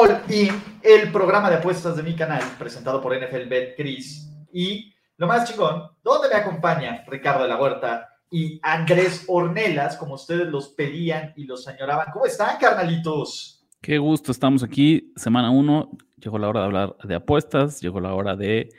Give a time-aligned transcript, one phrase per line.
[0.00, 4.32] All In, el programa de apuestas de mi canal, presentado por NFL Bet Chris.
[4.50, 10.14] Y lo más chingón, donde me acompaña Ricardo de la Huerta y Andrés Ornelas, como
[10.14, 12.06] ustedes los pedían y los añoraban.
[12.14, 13.68] ¿Cómo están, carnalitos?
[13.82, 15.90] Qué gusto, estamos aquí, semana uno.
[16.16, 18.70] Llegó la hora de hablar de apuestas, llegó la hora de.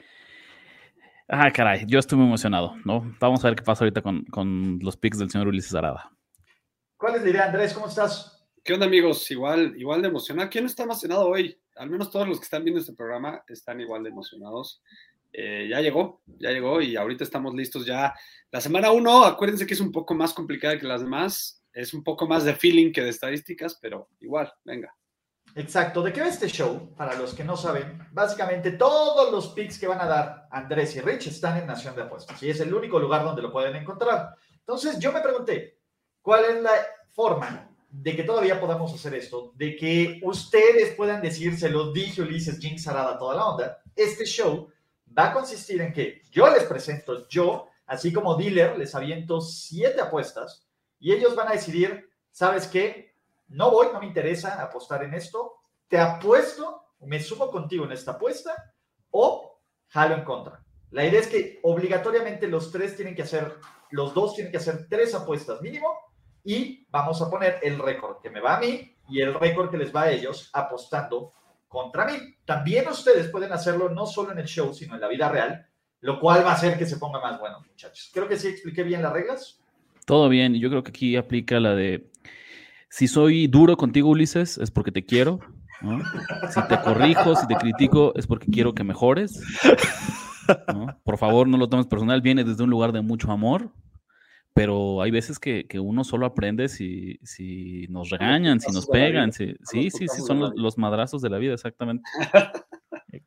[1.27, 3.13] Ah, caray, yo estoy muy emocionado, ¿no?
[3.19, 6.11] Vamos a ver qué pasa ahorita con, con los picks del señor Ulises Arada.
[6.97, 7.75] ¿Cuál es la idea, Andrés?
[7.75, 8.40] ¿Cómo estás?
[8.63, 9.29] ¿Qué onda, amigos?
[9.31, 10.47] Igual, igual de emocionado.
[10.47, 11.59] ¿Quién está emocionado hoy?
[11.77, 14.83] Al menos todos los que están viendo este programa están igual de emocionados.
[15.33, 18.13] Eh, ya llegó, ya llegó y ahorita estamos listos ya.
[18.51, 21.63] La semana uno, acuérdense que es un poco más complicada que las demás.
[21.73, 24.93] Es un poco más de feeling que de estadísticas, pero igual, venga.
[25.55, 26.03] Exacto.
[26.03, 26.93] ¿De qué va este show?
[26.95, 31.01] Para los que no saben, básicamente todos los picks que van a dar Andrés y
[31.01, 34.35] Rich están en Nación de Apuestas y es el único lugar donde lo pueden encontrar.
[34.51, 35.79] Entonces, yo me pregunté,
[36.21, 36.73] ¿cuál es la
[37.09, 39.51] forma de que todavía podamos hacer esto?
[39.55, 43.81] De que ustedes puedan decir, se lo dije Ulises, Jinx Arada, toda la onda.
[43.95, 44.69] Este show
[45.17, 49.99] va a consistir en que yo les presento, yo, así como dealer, les aviento siete
[49.99, 50.67] apuestas
[50.99, 53.15] y ellos van a decidir, ¿sabes qué?
[53.49, 55.55] No voy, no me interesa apostar en esto,
[55.89, 58.55] te apuesto, me sumo contigo en esta apuesta
[59.09, 60.63] o jalo en contra.
[60.91, 63.57] La idea es que obligatoriamente los tres tienen que hacer,
[63.89, 65.93] los dos tienen que hacer tres apuestas mínimo
[66.43, 69.77] y vamos a poner el récord que me va a mí y el récord que
[69.77, 71.33] les va a ellos apostando
[71.67, 72.13] contra mí.
[72.45, 75.67] También ustedes pueden hacerlo no solo en el show, sino en la vida real,
[76.01, 78.09] lo cual va a hacer que se ponga más bueno, muchachos.
[78.13, 79.61] Creo que sí expliqué bien las reglas.
[80.05, 82.09] Todo bien, yo creo que aquí aplica la de
[82.91, 85.39] si soy duro contigo, Ulises, es porque te quiero.
[86.49, 89.41] Si te corrijo, si te critico, es porque quiero que mejores.
[91.05, 93.71] Por favor, no lo tomes personal, viene desde un lugar de mucho amor,
[94.53, 99.31] pero hay veces que, que uno solo aprende si, si nos regañan, si nos pegan.
[99.31, 102.03] Si, sí, sí, sí, son los, los, madrazos de la vida, exactamente.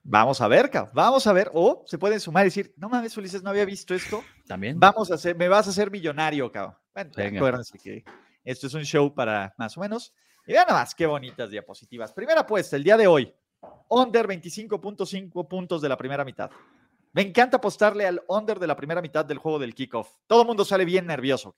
[0.03, 0.93] Vamos a ver, cabrón.
[0.95, 1.51] Vamos a ver.
[1.55, 4.23] O se pueden sumar y decir, no mames, Ulises, no había visto esto.
[4.47, 4.79] También.
[4.79, 6.77] Vamos a hacer, me vas a hacer millonario, cabrón.
[6.95, 8.05] Bueno, acuérdense que
[8.45, 10.15] esto es un show para más o menos.
[10.47, 12.13] Y vean nada más qué bonitas diapositivas.
[12.13, 13.35] Primera apuesta, el día de hoy.
[13.89, 16.51] Under 25.5 puntos de la primera mitad.
[17.15, 20.13] Me encanta apostarle al under de la primera mitad del juego del kickoff.
[20.27, 21.55] Todo el mundo sale bien nervioso.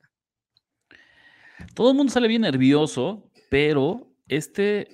[1.75, 4.89] Todo el mundo sale bien nervioso, pero este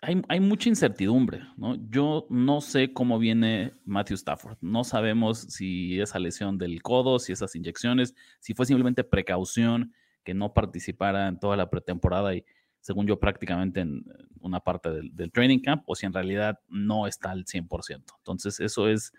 [0.00, 1.76] hay, hay, mucha incertidumbre, ¿no?
[1.90, 4.56] Yo no sé cómo viene Matthew Stafford.
[4.60, 10.34] No sabemos si esa lesión del codo, si esas inyecciones, si fue simplemente precaución que
[10.34, 12.44] no participara en toda la pretemporada y,
[12.80, 14.04] según yo, prácticamente en
[14.40, 18.04] una parte del, del training camp, o si en realidad no está al 100%.
[18.18, 19.12] Entonces, eso es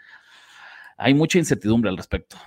[1.03, 2.37] hay mucha incertidumbre al respecto.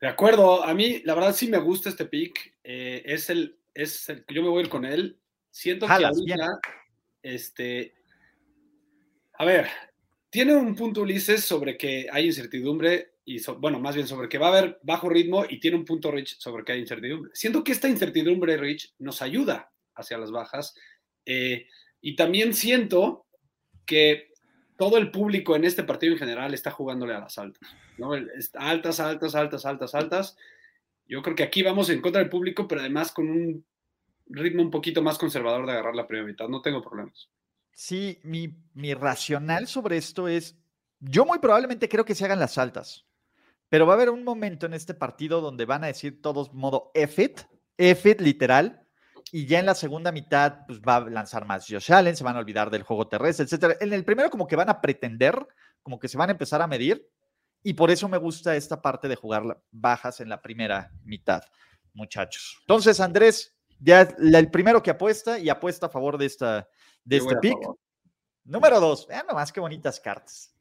[0.00, 2.54] De acuerdo, a mí la verdad sí me gusta este pick.
[2.62, 5.18] Eh, es el, es el, yo me voy a ir con él.
[5.50, 6.60] Siento Jalas, que ahorita,
[7.22, 7.94] este,
[9.32, 9.66] a ver,
[10.30, 14.38] tiene un punto Ulises sobre que hay incertidumbre y so, bueno, más bien sobre que
[14.38, 17.32] va a haber bajo ritmo y tiene un punto Rich sobre que hay incertidumbre.
[17.34, 20.74] Siento que esta incertidumbre Rich nos ayuda hacia las bajas
[21.26, 21.66] eh,
[22.00, 23.26] y también siento
[23.84, 24.27] que
[24.78, 27.68] todo el público en este partido en general está jugándole a las altas,
[27.98, 28.12] ¿no?
[28.54, 30.36] Altas, altas, altas, altas, altas.
[31.04, 33.66] Yo creo que aquí vamos en contra del público, pero además con un
[34.26, 36.46] ritmo un poquito más conservador de agarrar la primera mitad.
[36.46, 37.28] No tengo problemas.
[37.72, 40.56] Sí, mi, mi racional sobre esto es,
[41.00, 43.04] yo muy probablemente creo que se hagan las altas,
[43.68, 46.92] pero va a haber un momento en este partido donde van a decir todos modo
[46.94, 47.40] F it,
[47.78, 48.86] F it literal,
[49.32, 52.36] y ya en la segunda mitad pues, va a lanzar más Josh Allen, se van
[52.36, 53.76] a olvidar del juego terrestre, etcétera.
[53.80, 55.46] En el primero como que van a pretender,
[55.82, 57.08] como que se van a empezar a medir,
[57.62, 61.42] y por eso me gusta esta parte de jugar bajas en la primera mitad,
[61.92, 62.58] muchachos.
[62.60, 66.68] Entonces, Andrés, ya el primero que apuesta y apuesta a favor de, esta,
[67.04, 67.58] de este pick.
[68.44, 70.54] Número dos, vean nomás qué bonitas cartas.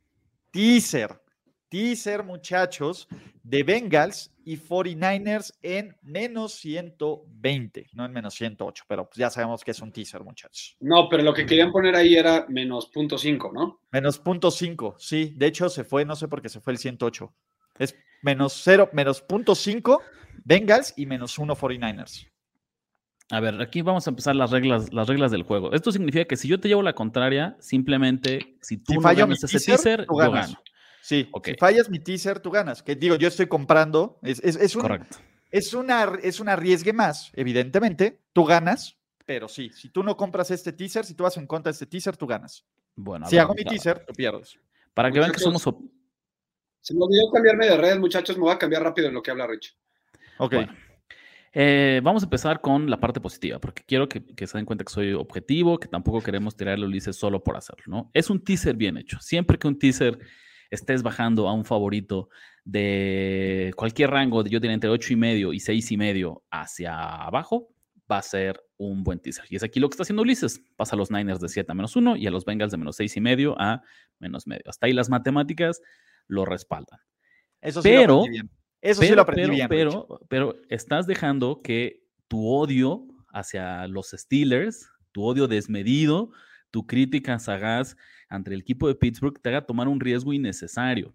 [0.52, 1.22] Teaser,
[1.70, 3.08] teaser, muchachos,
[3.44, 9.64] de Bengals y 49ers en menos 120, no en menos 108, pero pues ya sabemos
[9.64, 10.76] que es un teaser, muchachos.
[10.80, 13.82] No, pero lo que querían poner ahí era menos punto 5, ¿no?
[13.92, 15.34] Menos punto 5, sí.
[15.36, 17.34] De hecho, se fue, no sé por qué se fue el 108.
[17.80, 20.02] Es menos 0, menos punto 5
[20.44, 22.30] Bengals y menos 1 49ers.
[23.30, 25.74] A ver, aquí vamos a empezar las reglas, las reglas del juego.
[25.74, 29.28] Esto significa que si yo te llevo la contraria, simplemente si tú Si no fallo
[29.28, 30.52] ganas ese teaser, teaser, tú yo ganas.
[30.52, 30.64] gano.
[31.08, 31.48] Sí, Ok.
[31.48, 32.84] si fallas mi teaser, tú ganas.
[32.84, 34.20] Que digo, yo estoy comprando.
[34.24, 35.18] Es, es, es un- Correcto.
[35.50, 38.20] es una, es un arriesgue más, evidentemente.
[38.34, 41.70] Tú ganas, pero sí, si tú no compras este teaser, si tú vas en contra
[41.72, 42.66] de este teaser, tú ganas.
[42.94, 44.60] Bueno, Si ver, hago mi teaser, tú pierdes.
[44.94, 45.62] Para que vean que somos...
[46.82, 48.36] Se me olvidó cambiarme de red, muchachos.
[48.38, 49.78] Me voy a cambiar rápido en lo que habla Rich.
[50.40, 50.54] Ok.
[50.56, 50.74] Bueno,
[51.54, 54.84] eh, vamos a empezar con la parte positiva, porque quiero que, que se den cuenta
[54.84, 58.12] que soy objetivo, que tampoco queremos tirarle a Ulises solo por hacerlo, ¿no?
[58.14, 59.18] Es un teaser bien hecho.
[59.22, 60.20] Siempre que un teaser
[60.70, 62.30] estés bajando a un favorito
[62.66, 66.98] de cualquier rango, de yo diría entre 8 y medio y 6 y medio hacia
[67.16, 67.70] abajo,
[68.12, 69.46] va a ser un buen teaser.
[69.50, 70.62] Y es aquí lo que está haciendo Ulises.
[70.76, 72.96] Pasa a los Niners de 7 a menos 1 y a los Bengals de menos
[72.96, 73.82] 6 y medio a
[74.20, 74.64] menos medio.
[74.68, 75.82] Hasta ahí las matemáticas
[76.28, 77.00] lo respaldan.
[77.62, 78.50] Eso sí pero- lo aprendí bien.
[78.80, 80.20] Eso sí lo aprendí pero, bien.
[80.30, 86.32] Pero estás dejando que tu odio hacia los Steelers, tu odio desmedido,
[86.72, 87.96] tu crítica sagaz
[88.30, 91.14] ante el equipo de Pittsburgh te haga tomar un riesgo innecesario.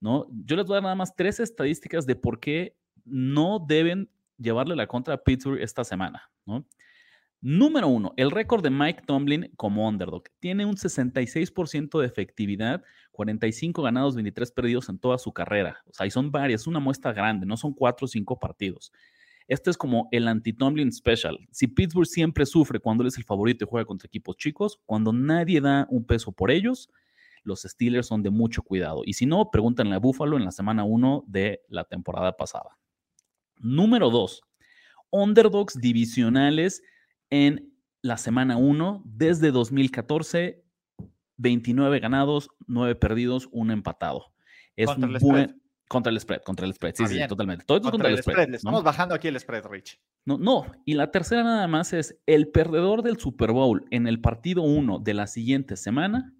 [0.00, 0.26] ¿no?
[0.44, 4.76] Yo les voy a dar nada más tres estadísticas de por qué no deben llevarle
[4.76, 6.30] la contra a Pittsburgh esta semana.
[6.46, 6.64] ¿no?
[7.40, 10.24] Número uno, el récord de Mike Tomlin como underdog.
[10.40, 12.82] Tiene un 66% de efectividad,
[13.12, 15.82] 45 ganados, 23 perdidos en toda su carrera.
[15.86, 18.92] O sea, y son varias, una muestra grande, no son cuatro o cinco partidos.
[19.48, 21.38] Este es como el anti-Tomlin special.
[21.50, 25.12] Si Pittsburgh siempre sufre cuando él es el favorito y juega contra equipos chicos, cuando
[25.12, 26.90] nadie da un peso por ellos,
[27.44, 29.02] los Steelers son de mucho cuidado.
[29.06, 32.78] Y si no, pregúntenle a Buffalo en la semana 1 de la temporada pasada.
[33.56, 34.42] Número 2,
[35.10, 36.82] underdogs divisionales
[37.30, 37.72] en
[38.02, 40.62] la semana 1 desde 2014,
[41.38, 44.32] 29 ganados, 9 perdidos, 1 empatado.
[44.76, 45.60] Es un buen.
[45.88, 46.94] Contra el spread, contra el spread.
[46.96, 47.64] Sí, Ah, sí, totalmente.
[47.64, 48.46] Todo esto es Contra contra, el spread.
[48.46, 48.56] Le ¿no?
[48.56, 49.98] estamos bajando aquí el spread, Rich.
[50.24, 54.20] No, no, y la tercera nada más es el perdedor del Super Bowl en el
[54.20, 56.34] partido 1 de la siguiente semana,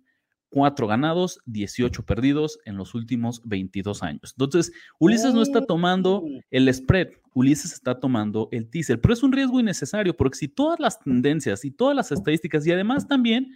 [0.50, 4.34] 4 ganados, 18 perdidos en los últimos 22 años.
[4.38, 6.40] Entonces, Ulises no está tomando Uh.
[6.50, 10.80] el spread, Ulises está tomando el teaser, pero es un riesgo innecesario porque si todas
[10.80, 13.48] las tendencias y todas las estadísticas y además también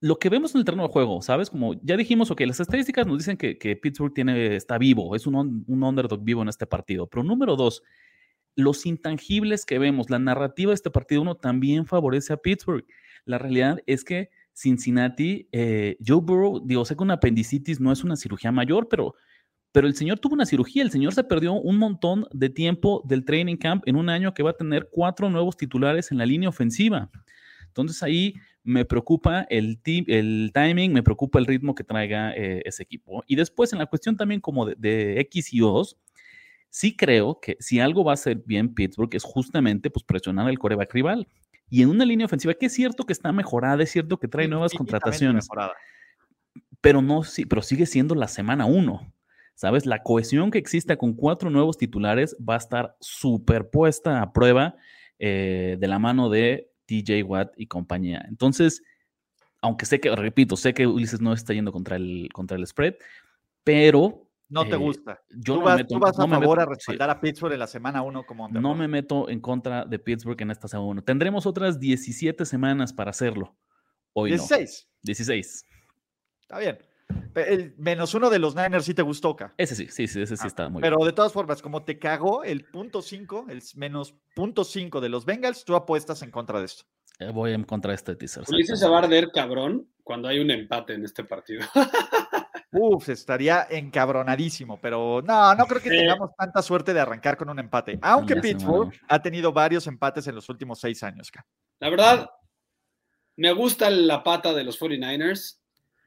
[0.00, 1.50] lo que vemos en el terreno de juego, ¿sabes?
[1.50, 5.64] Como ya dijimos, ok, las estadísticas nos dicen que, Pittsburgh tiene, está vivo, es un,
[5.66, 7.82] un underdog vivo en este partido, pero número dos,
[8.58, 12.84] los intangibles que vemos, la narrativa de este partido uno también favorece a Pittsburgh.
[13.24, 18.02] La realidad es que Cincinnati, eh, Joe Burrow, digo, sé que una apendicitis no es
[18.02, 19.14] una cirugía mayor, pero,
[19.70, 23.24] pero el señor tuvo una cirugía, el señor se perdió un montón de tiempo del
[23.24, 26.48] training camp en un año que va a tener cuatro nuevos titulares en la línea
[26.48, 27.10] ofensiva.
[27.68, 28.34] Entonces ahí
[28.64, 33.24] me preocupa el, el timing, me preocupa el ritmo que traiga eh, ese equipo.
[33.26, 35.96] Y después en la cuestión también como de, de X y O's,
[36.70, 40.58] sí creo que si algo va a hacer bien Pittsburgh es justamente pues, presionar al
[40.58, 41.26] coreback rival.
[41.70, 44.48] Y en una línea ofensiva que es cierto que está mejorada, es cierto que trae
[44.48, 45.74] nuevas contrataciones, Mejorada.
[46.80, 49.12] pero no, sí, pero sigue siendo la semana uno.
[49.54, 49.86] ¿Sabes?
[49.86, 54.76] La cohesión que exista con cuatro nuevos titulares va a estar superpuesta a prueba
[55.18, 58.24] eh, de la mano de TJ Watt y compañía.
[58.28, 58.82] Entonces,
[59.60, 62.94] aunque sé que, repito, sé que Ulises no está yendo contra el, contra el spread,
[63.62, 65.20] pero No te eh, gusta.
[65.30, 67.10] yo tú no vas, me meto, tú vas no a me favor meto- a respaldar
[67.10, 70.40] a Pittsburgh en la semana 1 como sí, no me meto en contra de Pittsburgh
[70.40, 71.02] en esta semana.
[71.02, 73.54] Tendremos otras 17 semanas para hacerlo.
[74.14, 74.36] Hoy no.
[74.36, 74.88] 16.
[75.02, 75.66] 16.
[76.40, 76.78] Está bien.
[77.34, 79.54] El menos uno de los Niners sí te gustó, Ka.
[79.56, 81.06] Ese sí, sí, sí, ese sí Ah, está muy Pero bien.
[81.06, 85.24] de todas formas, como te cagó el punto 5, el menos punto 5 de los
[85.24, 86.84] Bengals, tú apuestas en contra de esto.
[87.20, 88.44] Eh, Voy en contra de este teaser.
[88.48, 91.60] Ulises se va a arder cabrón cuando hay un empate en este partido.
[92.72, 97.58] Uf, estaría encabronadísimo, pero no, no creo que tengamos tanta suerte de arrancar con un
[97.58, 97.98] empate.
[98.02, 101.30] Aunque Ya Pittsburgh ha tenido varios empates en los últimos seis años.
[101.30, 101.46] Ka.
[101.80, 102.28] La verdad,
[103.36, 105.58] me gusta la pata de los 49ers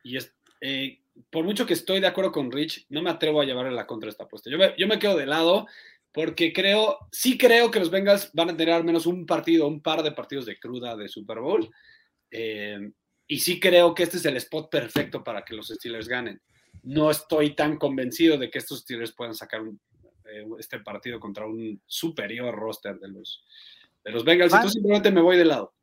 [0.03, 0.99] y es, eh,
[1.29, 4.09] por mucho que estoy de acuerdo con Rich, no me atrevo a llevarle la contra
[4.09, 4.49] esta apuesta.
[4.49, 5.67] Yo me, yo me quedo de lado
[6.13, 9.81] porque creo, sí creo que los Bengals van a tener al menos un partido, un
[9.81, 11.69] par de partidos de cruda de Super Bowl.
[12.31, 12.91] eh,
[13.27, 16.41] y sí creo que este es el spot perfecto para que los Steelers ganen.
[16.83, 19.79] No estoy tan convencido de que estos Steelers puedan sacar un-
[20.25, 23.45] eh, este partido contra un superior roster de los,
[24.03, 24.51] de los Bengals.
[24.53, 25.73] Entonces simplemente me voy de lado.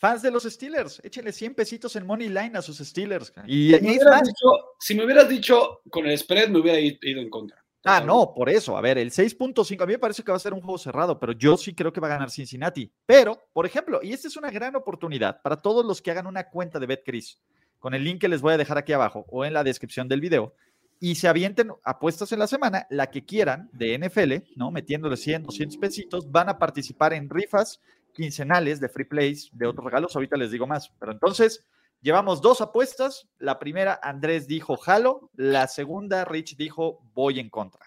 [0.00, 3.34] Fans de los Steelers, échenle 100 pesitos en Money Line a sus Steelers.
[3.46, 4.46] Y, Si me, hubieras dicho,
[4.78, 7.62] si me hubieras dicho con el spread, me hubiera ido en contra.
[7.84, 8.78] Ah, no, por eso.
[8.78, 11.20] A ver, el 6.5, a mí me parece que va a ser un juego cerrado,
[11.20, 12.90] pero yo sí creo que va a ganar Cincinnati.
[13.04, 16.48] Pero, por ejemplo, y esta es una gran oportunidad para todos los que hagan una
[16.48, 17.38] cuenta de BetCris,
[17.78, 20.22] con el link que les voy a dejar aquí abajo o en la descripción del
[20.22, 20.54] video,
[20.98, 24.70] y se avienten apuestas en la semana, la que quieran de NFL, ¿no?
[24.70, 27.80] Metiéndole 100, 200 pesitos, van a participar en rifas
[28.12, 30.90] quincenales de free plays, de otros regalos, ahorita les digo más.
[30.98, 31.64] Pero entonces,
[32.00, 33.28] llevamos dos apuestas.
[33.38, 37.84] La primera, Andrés dijo jalo, la segunda, Rich dijo voy en contra.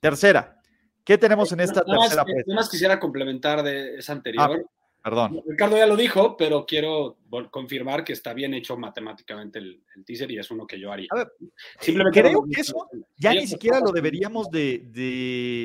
[0.00, 0.60] Tercera,
[1.04, 2.54] ¿qué tenemos en esta tercera apuesta?
[2.54, 4.64] más quisiera complementar de esa anterior.
[4.64, 4.70] Ah,
[5.02, 5.42] Perdón.
[5.46, 7.18] Ricardo ya lo dijo, pero quiero
[7.50, 11.08] confirmar que está bien hecho matemáticamente el, teaser y es uno que yo haría.
[11.10, 11.32] A ver,
[11.80, 14.82] Simplemente creo que eso ya ni siquiera lo deberíamos de,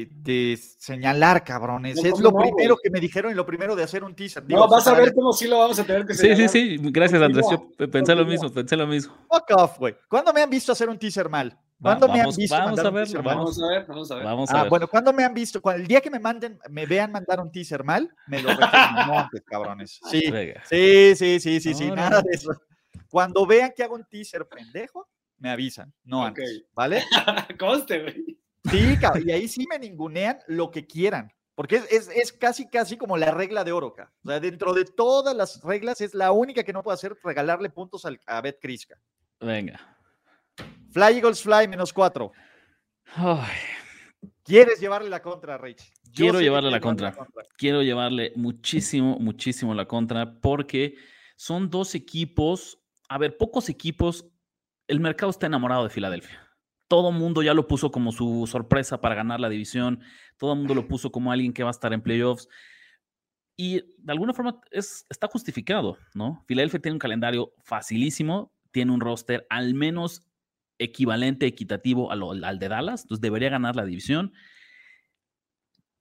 [0.10, 2.04] de, señalar, cabrones.
[2.04, 4.44] es lo primero que me dijeron y lo primero de hacer un teaser.
[4.48, 6.50] no, vas a ver cómo sí lo vamos a tener que señalar.
[6.50, 6.90] Sí, sí, sí.
[6.92, 7.46] Gracias, Andrés.
[7.52, 9.14] Yo pensé lo mismo, pensé lo mismo.
[9.30, 9.96] Fuck off, güey.
[10.10, 11.56] ¿Cuándo me han visto hacer un teaser mal?
[11.82, 12.56] ¿Cuándo me han visto?
[12.56, 14.24] Vamos a, ver, vamos a ver, vamos a ver.
[14.24, 15.62] Vamos a ah, Bueno, ¿cuándo me han visto?
[15.62, 18.60] Cuando, el día que me manden, me vean mandar un teaser mal, me lo no
[19.20, 20.00] antes, cabrones.
[20.10, 20.22] Sí,
[20.66, 22.52] sí, sí, sí, sí, sí, nada de eso.
[23.10, 25.08] Cuando vean que hago un teaser pendejo,
[25.38, 27.04] me avisan, no antes, ¿vale?
[27.60, 28.40] Conste, güey.
[28.72, 31.32] Sí, y ahí sí me ningunean lo que quieran.
[31.54, 34.12] Porque es, es, casi, casi como la regla de Oroca.
[34.24, 37.72] O sea, dentro de todas las reglas, es la única que no puedo hacer regalarle
[37.72, 39.00] puntos a Bet Crisca.
[39.40, 39.97] Venga.
[40.92, 42.32] Fly Eagles Fly, menos cuatro.
[44.44, 45.92] ¿Quieres llevarle la contra, Rich?
[46.18, 47.16] quiero llevarle la contra.
[47.58, 50.96] Quiero llevarle muchísimo, muchísimo la contra porque
[51.36, 52.80] son dos equipos.
[53.10, 54.28] A ver, pocos equipos.
[54.88, 56.44] El mercado está enamorado de Filadelfia.
[56.88, 60.02] Todo el mundo ya lo puso como su sorpresa para ganar la división.
[60.38, 62.48] Todo el mundo lo puso como alguien que va a estar en playoffs.
[63.58, 66.44] Y de alguna forma es, está justificado, ¿no?
[66.48, 70.27] Filadelfia tiene un calendario facilísimo, tiene un roster al menos
[70.80, 74.34] equivalente, equitativo al de Dallas, entonces debería ganar la división.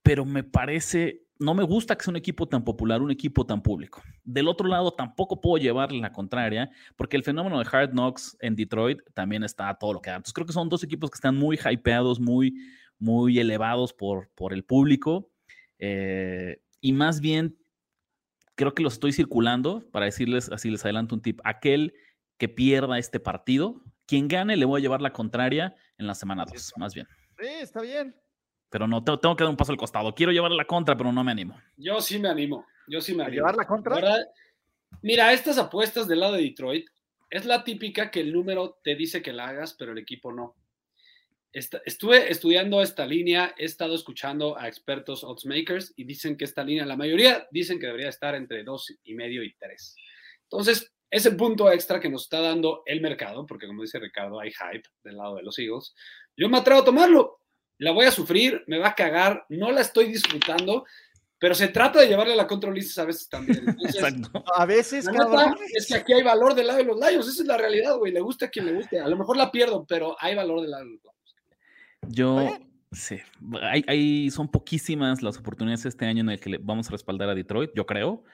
[0.02, 3.62] Pero me parece, no me gusta que sea un equipo tan popular, un equipo tan
[3.62, 4.02] público.
[4.22, 8.54] Del otro lado, tampoco puedo llevarle la contraria, porque el fenómeno de Hard Knocks en
[8.54, 10.16] Detroit también está a todo lo que da.
[10.16, 12.54] Entonces creo que son dos equipos que están muy hypeados, muy,
[12.98, 15.30] muy elevados por, por el público.
[15.78, 17.56] Eh, y más bien,
[18.54, 21.94] creo que los estoy circulando para decirles, así les adelanto un tip, aquel
[22.38, 26.44] que pierda este partido, quien gane le voy a llevar la contraria en la semana
[26.44, 27.06] 2, más bien.
[27.38, 28.14] Sí, está bien.
[28.70, 30.14] Pero no, tengo que dar un paso al costado.
[30.14, 31.58] Quiero llevarle la contra, pero no me animo.
[31.76, 32.66] Yo sí me animo.
[32.88, 33.36] Yo sí me animo.
[33.36, 34.00] ¿Llevar la contra?
[35.02, 36.88] Mira, estas apuestas del lado de Detroit
[37.30, 40.56] es la típica que el número te dice que la hagas, pero el equipo no.
[41.52, 46.86] estuve estudiando esta línea, he estado escuchando a expertos oddsmakers y dicen que esta línea,
[46.86, 49.96] la mayoría dicen que debería estar entre dos y medio y tres.
[50.44, 54.50] Entonces, ese punto extra que nos está dando el mercado, porque como dice Ricardo, hay
[54.50, 55.94] hype del lado de los Eagles,
[56.36, 57.40] yo me atrevo a tomarlo.
[57.78, 60.86] La voy a sufrir, me va a cagar, no la estoy disfrutando,
[61.38, 63.66] pero se trata de llevarle la control a veces también.
[64.56, 65.06] a veces,
[65.74, 68.12] es que aquí hay valor del lado de los Lions, esa es la realidad, güey,
[68.12, 68.98] le gusta a quien le guste.
[68.98, 71.16] A lo mejor la pierdo, pero hay valor del lado de los Lions.
[72.08, 72.58] Yo,
[72.92, 73.18] sí,
[73.62, 77.34] hay, son poquísimas las oportunidades este año en el que le vamos a respaldar a
[77.34, 78.24] Detroit, yo creo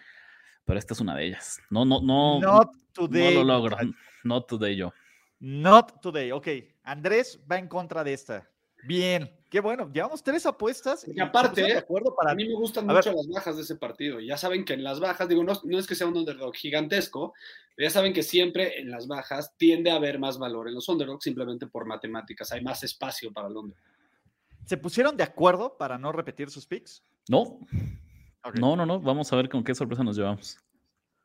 [0.65, 1.61] pero esta es una de ellas.
[1.71, 2.41] No, no, no.
[2.41, 3.35] Not today.
[3.35, 3.77] No lo logro.
[4.25, 4.93] Not today yo.
[5.41, 6.31] Not today.
[6.31, 6.49] Ok.
[6.85, 8.49] Andrés va en contra de esta.
[8.85, 9.31] Bien.
[9.49, 9.91] Qué bueno.
[9.93, 11.07] Llevamos tres apuestas.
[11.07, 12.33] Y aparte, de acuerdo para...
[12.33, 14.19] a mí me gustan mucho las bajas de ese partido.
[14.21, 17.35] Ya saben que en las bajas, digo, no, no es que sea un underdog gigantesco,
[17.77, 20.89] pero ya saben que siempre en las bajas tiende a haber más valor en los
[20.89, 22.51] underdogs simplemente por matemáticas.
[22.53, 23.83] Hay más espacio para el underdog.
[24.65, 27.03] ¿Se pusieron de acuerdo para no repetir sus picks?
[27.29, 27.59] No.
[28.55, 29.01] No, no, no.
[29.01, 30.59] Vamos a ver con qué sorpresa nos llevamos.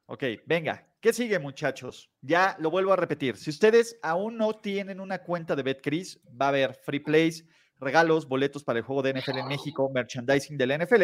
[0.06, 0.88] Ok, venga.
[1.02, 2.10] ¿Qué sigue, muchachos?
[2.22, 3.36] Ya lo vuelvo a repetir.
[3.38, 7.46] Si ustedes aún no tienen una cuenta de BetCris, va a haber free plays,
[7.80, 11.04] regalos, boletos para el juego de NFL en México, merchandising de la NFL.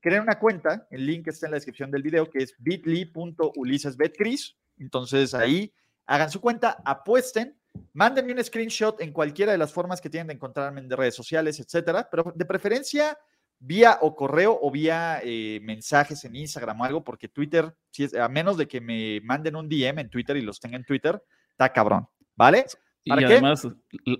[0.00, 4.56] Creen una cuenta, el link está en la descripción del video, que es bit.ly.ulisesbetcris.
[4.78, 5.72] Entonces ahí
[6.06, 7.58] hagan su cuenta, apuesten,
[7.92, 11.58] mándenme un screenshot en cualquiera de las formas que tienen de encontrarme en redes sociales,
[11.58, 13.18] etcétera, pero de preferencia
[13.64, 18.14] vía o correo o vía eh, mensajes en Instagram o algo, porque Twitter, si es,
[18.14, 21.22] a menos de que me manden un DM en Twitter y los tenga en Twitter,
[21.50, 22.06] está cabrón,
[22.36, 22.66] ¿vale?
[23.06, 23.68] y además,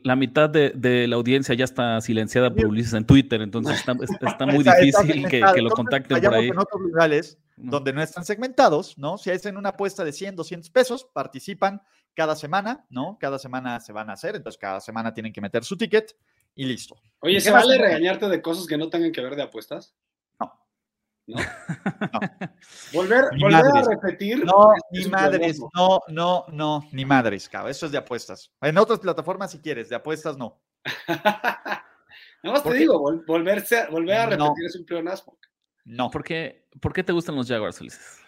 [0.03, 3.95] la mitad de, la audiencia ya está silenciada por Ulises en Twitter, entonces está,
[4.47, 6.49] muy difícil que, lo contacten por ahí.
[6.49, 9.17] En otros lugares donde no están segmentados, ¿no?
[9.17, 11.81] Si hacen una apuesta de 100, 200 pesos, participan
[12.15, 13.17] cada semana, ¿no?
[13.19, 16.15] Cada semana se van a hacer, entonces cada semana tienen que meter su ticket
[16.55, 16.97] y listo.
[17.21, 19.95] Oye, ¿se vale regañarte de cosas que no tengan que ver de apuestas?
[20.39, 20.53] No.
[21.27, 21.37] ¿No?
[22.93, 24.45] Volver, volver a repetir.
[24.45, 27.71] No, ni madres, no, no, no, ni madres, cabrón.
[27.71, 28.53] Eso es de apuestas.
[28.61, 30.61] En otras plataformas, si quieres, de apuestas no.
[31.09, 31.83] Nada
[32.43, 35.39] más te digo, volverse, volver a repetir es un pleonasmo.
[35.85, 36.11] No.
[36.11, 38.19] ¿Por qué, ¿Por qué te gustan los Jaguars, Ulises?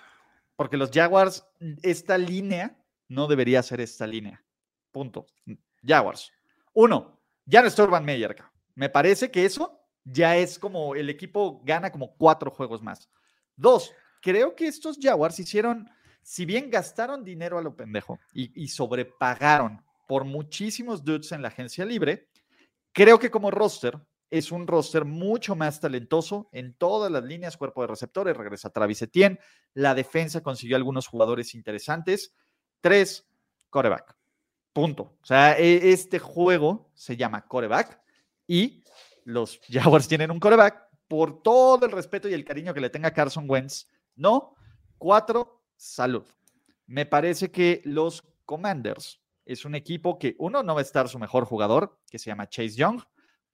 [0.56, 1.46] Porque los Jaguars,
[1.82, 2.78] esta línea
[3.08, 4.42] no debería ser esta línea.
[4.90, 5.26] Punto.
[5.86, 6.32] Jaguars.
[6.72, 7.15] Uno,
[7.46, 8.36] ya no está Urban Meyer.
[8.74, 13.08] Me parece que eso ya es como el equipo gana como cuatro juegos más.
[13.56, 15.88] Dos, creo que estos Jaguars hicieron,
[16.22, 21.48] si bien gastaron dinero a lo pendejo y, y sobrepagaron por muchísimos dudes en la
[21.48, 22.28] agencia libre,
[22.92, 23.98] creo que como roster
[24.30, 29.02] es un roster mucho más talentoso en todas las líneas, cuerpo de receptores, regresa Travis
[29.02, 29.38] Etienne,
[29.74, 32.34] la defensa consiguió algunos jugadores interesantes.
[32.80, 33.26] Tres,
[33.70, 34.16] coreback.
[34.76, 35.16] Punto.
[35.22, 37.98] O sea, e, este juego se llama coreback
[38.46, 38.84] y
[39.24, 43.10] los Jaguars tienen un coreback por todo el respeto y el cariño que le tenga
[43.10, 43.86] Carson Wentz.
[44.16, 44.54] No.
[44.98, 46.26] Cuatro, salud.
[46.86, 51.18] Me parece que los Commanders es un equipo que uno no va a estar su
[51.18, 53.00] mejor jugador, que se llama Chase Young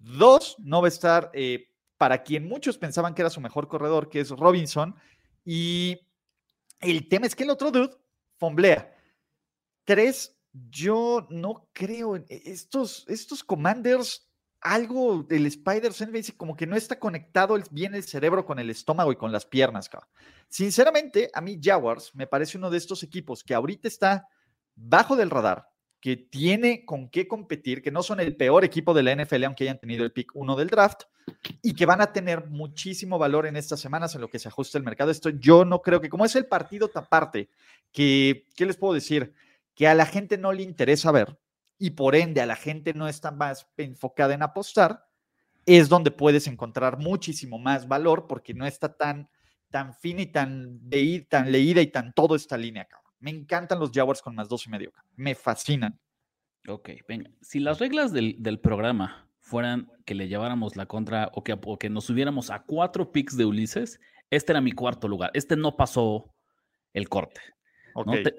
[0.00, 4.08] Dos, no va a estar eh, para quien muchos pensaban que era su mejor corredor,
[4.08, 4.96] que es Robinson.
[5.44, 6.00] Y
[6.80, 7.94] el tema es que el otro dude
[8.38, 8.92] fomblea.
[9.84, 14.28] Tres, yo no creo en e, estos, estos commanders.
[14.64, 19.10] Algo del Spider Sense como que no está conectado bien el cerebro con el estómago
[19.10, 19.90] y con las piernas.
[20.48, 24.28] Sinceramente, a mí Jaguars me parece uno de estos equipos que ahorita está
[24.76, 25.68] bajo del radar,
[26.00, 29.64] que tiene con qué competir, que no son el peor equipo de la NFL, aunque
[29.64, 31.02] hayan tenido el pick 1 del draft,
[31.62, 34.78] y que van a tener muchísimo valor en estas semanas en lo que se ajusta
[34.78, 35.10] el mercado.
[35.10, 37.50] Esto yo no creo que, como es el partido taparte,
[37.92, 39.32] que, ¿qué les puedo decir?
[39.74, 41.38] Que a la gente no le interesa ver
[41.78, 45.04] y por ende a la gente no está más enfocada en apostar,
[45.66, 49.28] es donde puedes encontrar muchísimo más valor porque no está tan,
[49.70, 53.00] tan fina y tan, leída y tan todo esta línea acá.
[53.18, 54.92] Me encantan los Jaguars con más dos y medio.
[55.16, 55.98] Me fascinan.
[56.68, 57.30] Ok, venga.
[57.40, 62.04] Si las reglas del, programa fueran que le lleváramos la contra o que, que, nos
[62.04, 64.00] subiéramos a cuatro picks de Ulises,
[64.30, 65.30] este era mi cuarto lugar.
[65.34, 66.32] Este no pasó
[66.92, 67.40] el corte.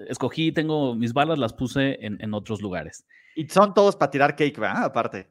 [0.08, 3.06] Escogí, tengo mis balas, las puse en, otros lugares.
[3.34, 4.84] Y son todos para tirar cake, ¿verdad?
[4.84, 5.28] Aparte.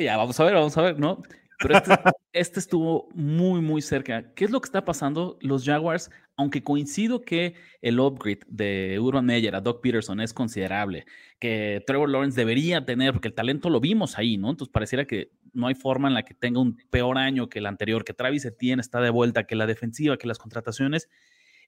[0.00, 1.22] Ya, vamos a ver, vamos a ver, ¿no?
[1.58, 1.90] Pero este,
[2.32, 4.32] este, estuvo muy, muy cerca.
[4.34, 5.38] ¿Qué es lo que está pasando?
[5.40, 11.06] Los Jaguars, aunque coincido que el upgrade de Urban Meyer a Doc Peterson es considerable,
[11.38, 14.50] que Trevor Lawrence debería tener, porque el talento lo vimos ahí, ¿no?
[14.50, 17.66] Entonces pareciera que no hay forma en la que tenga un peor año que el
[17.66, 21.08] anterior, que Travis Etienne está de vuelta, que la defensiva, que las contrataciones.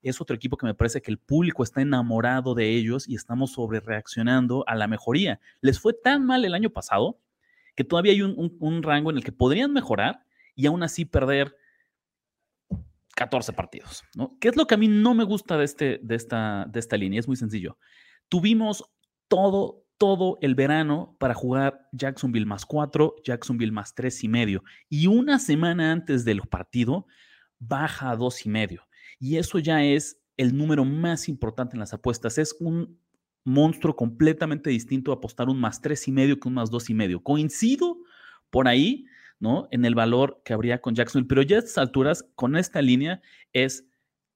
[0.03, 3.53] Es otro equipo que me parece que el público está enamorado de ellos y estamos
[3.53, 5.41] sobre reaccionando a la mejoría.
[5.61, 7.21] Les fue tan mal el año pasado
[7.79, 10.25] que todavía hay un, rango en el que podrían mejorar
[10.57, 11.57] y aún así perder
[13.15, 14.03] 14 partidos.
[14.17, 14.37] ¿no?
[14.41, 16.97] ¿Qué es lo que a mí no me gusta de, este, de, esta, de esta
[16.97, 17.21] línea?
[17.21, 17.79] Es muy sencillo.
[18.29, 18.85] Tuvimos
[19.29, 24.65] todo, todo el verano para jugar Jacksonville más 4, Jacksonville más 3 y medio.
[24.89, 27.07] Y una semana antes del partido
[27.61, 28.88] baja a 2 y medio.
[29.19, 32.39] Y eso ya es el número más importante en las apuestas.
[32.39, 32.99] Es un
[33.45, 37.23] monstruo completamente distinto apostar un más tres y medio que un más dos y medio.
[37.23, 37.99] Coincido
[38.51, 39.07] por ahí,
[39.41, 39.69] ¿no?
[39.71, 43.21] En el valor que habría con Jacksonville, pero ya a estas alturas, con esta línea,
[43.53, 43.87] es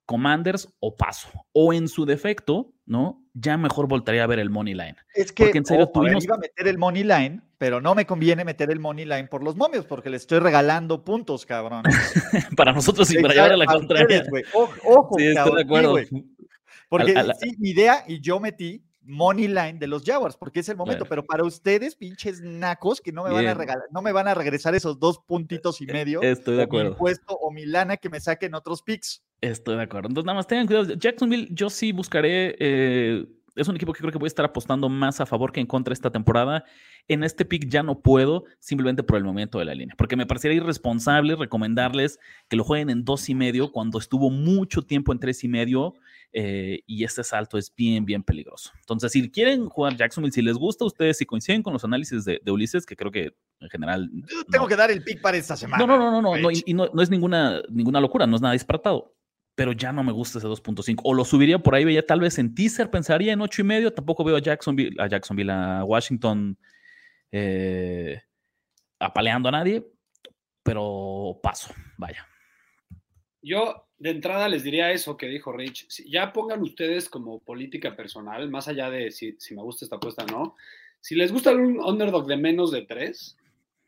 [0.06, 1.28] Commanders o paso.
[1.52, 3.21] O en su defecto, ¿no?
[3.34, 4.96] Ya mejor voltaría a ver el money line.
[5.14, 6.22] Es que en serio tuvimos...
[6.24, 9.42] iba a meter el money line, pero no me conviene meter el money line por
[9.42, 11.82] los momios, porque le estoy regalando puntos, cabrón.
[12.56, 14.24] para nosotros y para llevar a la contraria.
[14.52, 15.96] Ojo, sí, estoy de acuerdo.
[16.88, 20.76] porque sí, mi idea, y yo metí money line de los Jaguars, porque es el
[20.76, 24.28] momento, pero para ustedes, pinches nacos, que no me van a regalar, no me van
[24.28, 26.22] a regresar esos dos puntitos y e, medio.
[26.22, 26.96] Estoy de acuerdo.
[27.00, 29.22] Mi o mi lana que me saquen otros picks.
[29.42, 30.08] Estoy de acuerdo.
[30.08, 30.94] Entonces, nada más tengan cuidado.
[30.94, 32.54] Jacksonville, yo sí buscaré.
[32.60, 33.26] Eh,
[33.56, 35.66] es un equipo que creo que voy a estar apostando más a favor que en
[35.66, 36.64] contra esta temporada.
[37.08, 40.26] En este pick ya no puedo, simplemente por el momento de la línea, porque me
[40.26, 45.18] parecería irresponsable recomendarles que lo jueguen en dos y medio cuando estuvo mucho tiempo en
[45.18, 45.94] tres y medio
[46.32, 48.70] eh, y este salto es bien, bien peligroso.
[48.78, 52.24] Entonces, si quieren jugar Jacksonville, si les gusta a ustedes, si coinciden con los análisis
[52.24, 54.08] de, Ulises, que creo que en general...
[54.50, 55.84] tengo que dar el pick para esta semana.
[55.84, 59.12] No, no, no, no, no, y, no, es ninguna, ninguna locura, no es nada disparatado
[59.62, 61.02] pero ya no me gusta ese 2.5.
[61.04, 63.92] O lo subiría por ahí, veía tal vez en teaser, pensaría en 8 y medio.
[63.92, 66.58] Tampoco veo a Jacksonville, a Jacksonville, a Washington
[67.30, 68.20] eh,
[68.98, 69.86] apaleando a nadie,
[70.64, 72.26] pero paso, vaya.
[73.40, 75.86] Yo de entrada les diría eso que dijo Rich.
[76.10, 80.26] Ya pongan ustedes como política personal, más allá de si, me gusta esta apuesta o
[80.26, 80.56] no.
[81.00, 83.38] Si les gusta un underdog de menos de tres,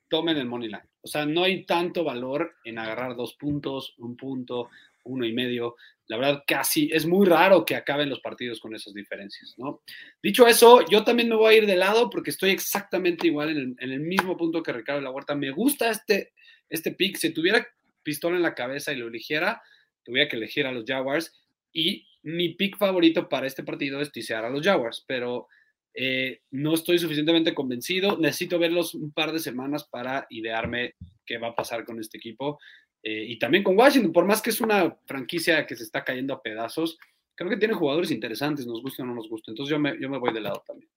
[0.07, 0.89] tomen el money line.
[1.03, 4.71] O sea, no hay tanto valor en agarrar dos puntos, un punto,
[5.05, 5.77] uno y medio.
[6.07, 9.83] La verdad, casi es muy raro que acaben los partidos con esas diferencias, ¿no?
[10.23, 13.77] Dicho eso, yo también me voy a ir de lado porque estoy exactamente igual en
[13.79, 15.35] el, mismo punto que Ricardo La Huerta.
[15.35, 16.33] Me gusta este,
[16.69, 17.17] este pick.
[17.17, 17.67] Si tuviera
[18.03, 19.63] pistola en la cabeza y lo eligiera,
[20.03, 21.33] tuviera que elegir a los Jaguars.
[21.73, 25.49] Y mi pick favorito para este partido es tisear a los Jaguars, pero
[25.97, 28.19] Eh, no estoy suficientemente convencido.
[28.19, 32.59] Necesito verlos un par de semanas para idearme qué va a pasar con este equipo.
[33.07, 36.33] Eh, y también con Washington, por más que es una franquicia que se está cayendo
[36.33, 36.99] a pedazos,
[37.35, 39.51] creo que tiene jugadores interesantes, nos gusta o no nos gusta.
[39.51, 40.91] Entonces yo me, yo me voy de lado también.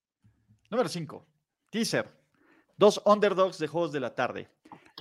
[0.69, 1.27] Número 5.
[1.69, 2.07] Teaser.
[2.77, 4.47] Dos underdogs de juegos de la tarde.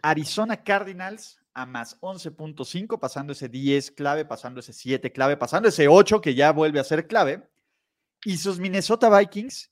[0.03, 5.87] Arizona Cardinals a más 11.5, pasando ese 10 clave, pasando ese 7 clave, pasando ese
[5.87, 7.49] 8 que ya vuelve a ser clave.
[8.25, 9.71] Y sus Minnesota Vikings,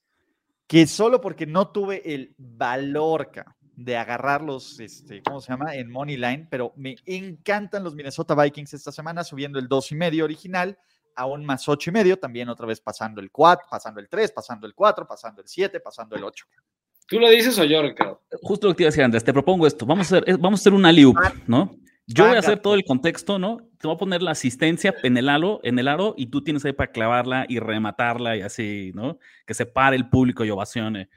[0.69, 3.33] que solo porque no tuve el valor
[3.77, 5.75] de agarrarlos, este, ¿cómo se llama?
[5.75, 9.95] En Money Line, pero me encantan los Minnesota Vikings esta semana, subiendo el 2 y
[9.97, 10.79] medio original
[11.17, 14.33] a un más 8 y medio, también otra vez pasando el 4, pasando el 3,
[14.33, 16.47] pasando el 4, pasando el 7, pasando el 8.
[17.07, 18.23] ¿Tú lo dices o yo, Ricardo?
[18.43, 19.85] Justo lo que te iba a decir, Andrés, te propongo esto.
[19.85, 21.77] Vamos a hacer, vamos a hacer una loop, ¿no?
[22.07, 23.59] Yo voy a hacer todo el contexto, ¿no?
[23.79, 26.65] Te voy a poner la asistencia en el aro, en el aro y tú tienes
[26.65, 29.19] ahí para clavarla y rematarla y así, ¿no?
[29.47, 31.09] Que se pare el público y ovacione.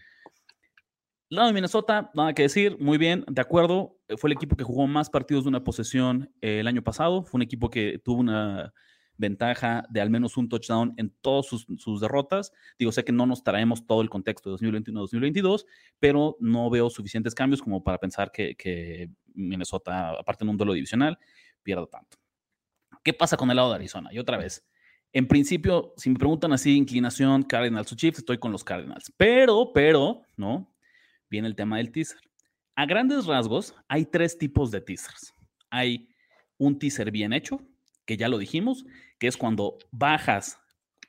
[1.29, 3.97] Lado de Minnesota, nada que decir, muy bien, de acuerdo.
[4.17, 7.23] Fue el equipo que jugó más partidos de una posesión eh, el año pasado.
[7.23, 8.73] Fue un equipo que tuvo una
[9.17, 12.53] ventaja de al menos un touchdown en todas sus, derrotas.
[12.79, 15.65] Digo, sé que no nos traemos todo el contexto de 2021-2022,
[15.99, 21.19] pero no veo suficientes cambios como para pensar que, Minnesota, aparte en un duelo divisional,
[21.61, 22.17] pierda tanto.
[23.03, 24.09] ¿Qué pasa con el lado de Arizona?
[24.13, 24.65] Y otra vez,
[25.11, 29.11] en principio, si me preguntan así, inclinación Cardinals o Chiefs, estoy con los Cardinals.
[29.17, 30.73] Pero, pero, ¿no?
[31.29, 32.19] Viene el tema del teaser.
[32.75, 35.33] A grandes rasgos, hay tres tipos de teasers.
[35.69, 36.09] Hay
[36.57, 37.61] un teaser bien hecho,
[38.05, 38.85] que ya lo dijimos,
[39.19, 40.59] que es cuando bajas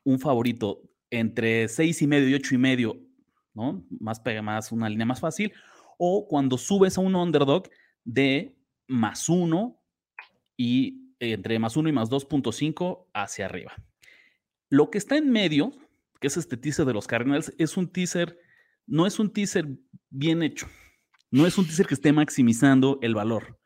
[0.04, 2.98] un favorito entre seis y medio y ocho y medio,
[3.54, 3.85] ¿no?
[4.00, 5.52] Más pega más, una línea más fácil,
[5.98, 7.68] o cuando subes a un underdog
[8.04, 9.83] de más uno
[10.57, 13.74] y entre más uno y más 2.5 hacia arriba.
[14.70, 15.72] Lo que está en medio,
[16.20, 18.38] que es este teaser de los Cardinals, es un teaser,
[18.88, 19.66] no es un teaser
[20.11, 20.66] bien hecho,
[21.31, 23.59] no es un teaser que esté maximizando el valor.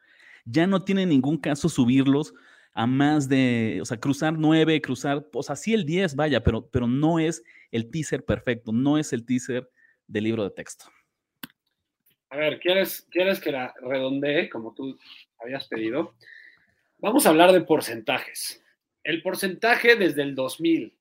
[0.45, 2.35] Ya no tiene ningún caso subirlos
[2.75, 6.69] a más de, o sea, cruzar 9, cruzar, o sea, sí el 10, vaya, pero,
[6.69, 9.71] pero no es el teaser perfecto, no es el teaser
[10.07, 10.87] del libro de texto.
[12.31, 14.99] A ver, ¿quieres, ¿quieres que la redondee como tú
[15.39, 16.15] habías pedido?
[16.99, 18.65] Vamos a hablar de porcentajes.
[19.05, 20.97] El porcentaje desde el 2000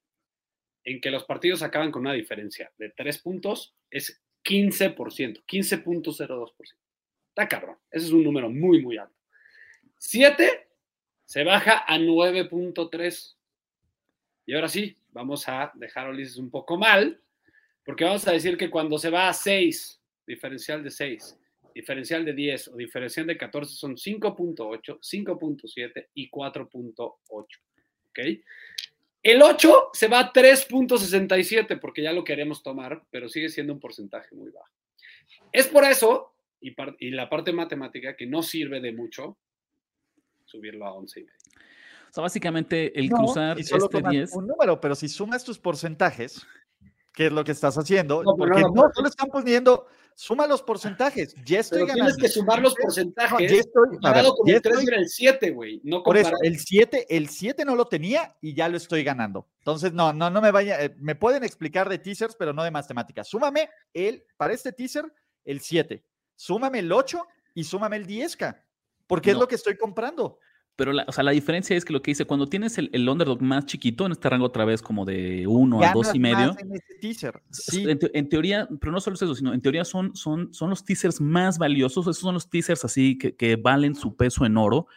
[0.84, 6.52] en que los partidos acaban con una diferencia de 3 puntos es 15%, 15.02%.
[7.30, 7.78] Está cabrón.
[7.90, 9.16] Ese es un número muy, muy alto.
[9.98, 10.68] 7
[11.26, 13.36] se baja a 9.3.
[14.48, 17.22] Y ahora sí, vamos a dejar a Ulises un poco mal,
[17.86, 21.40] porque vamos a decir que cuando se va a 6, diferencial de 6,
[21.74, 27.18] diferencial de 10 o diferencial de 14 son 5.8, 5.7 y 4.8.
[27.30, 28.20] ¿Ok?
[29.24, 33.80] El 8 se va a 3.67 porque ya lo queremos tomar, pero sigue siendo un
[33.80, 34.72] porcentaje muy bajo.
[35.52, 39.38] Es por eso, y, y la parte matemática, que no sirve de mucho
[40.46, 41.38] subirlo a 11 y medio.
[42.12, 43.78] O sea, básicamente el cruzar este
[44.10, 44.34] 10.
[44.34, 46.46] Un número, pero si sumas tus porcentajes,
[47.14, 48.22] ¿qué es lo que estás haciendo?
[48.22, 49.88] No, Porque no, no, están poniendo,
[50.22, 51.34] suma los porcentajes.
[51.44, 52.14] Ya estoy ganando.
[52.14, 53.52] Tienes que sumar los porcentajes.
[53.52, 55.82] ya estoy, ganado con el 3 era el 7, güey.
[55.84, 59.48] No por eso, el 7, el 7 no lo tenía y ya lo estoy ganando.
[59.58, 60.80] Entonces, no, no, no me vaya.
[60.84, 63.28] Eh, me pueden explicar de teasers, pero no de matemáticas.
[63.28, 65.12] Súmame el, para este teaser,
[65.44, 66.06] el 7.
[66.36, 68.62] Súmame el 8 y súmame el 10K
[69.12, 70.40] porque es lo que estoy comprando.
[70.76, 73.08] Pero la, o sea, la diferencia es que lo que dice, cuando tienes el, el
[73.08, 76.56] underdog más chiquito, en este rango otra vez como de 1 a 2 y medio.
[77.74, 80.84] En, en, teoría, pero no solo es eso, sino en teoría son, son, son los
[80.84, 82.06] teasers más valiosos.
[82.06, 84.88] Esos son los teasers así que, que valen su peso en oro.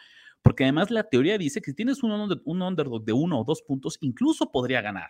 [0.41, 2.11] Porque además la teoría dice que si tienes un,
[2.45, 5.09] un underdog de 1 o 2 puntos, incluso podría ganar.